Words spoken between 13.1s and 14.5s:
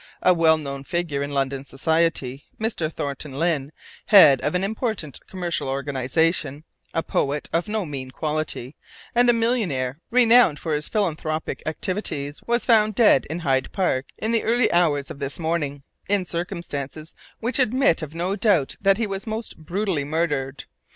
in Hyde Park in the